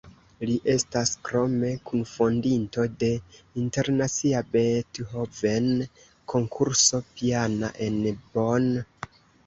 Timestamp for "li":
0.49-0.53